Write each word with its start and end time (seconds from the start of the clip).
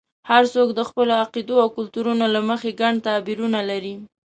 هر 0.29 0.43
څوک 0.53 0.69
د 0.73 0.81
خپلو 0.89 1.13
عقیدو 1.23 1.55
او 1.63 1.69
کلتورونو 1.77 2.25
له 2.35 2.41
مخې 2.49 2.77
ګڼ 2.81 2.93
تعبیرونه 3.07 3.59
لري. 3.69 3.95